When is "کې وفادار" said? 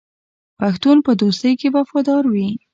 1.59-2.23